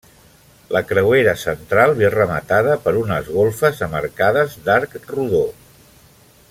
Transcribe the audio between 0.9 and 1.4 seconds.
creuera